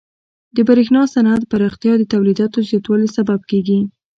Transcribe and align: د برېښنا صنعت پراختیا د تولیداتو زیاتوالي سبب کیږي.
د 0.55 0.57
برېښنا 0.69 1.01
صنعت 1.13 1.43
پراختیا 1.51 1.93
د 1.97 2.03
تولیداتو 2.13 2.59
زیاتوالي 2.69 3.07
سبب 3.17 3.39
کیږي. 3.51 3.79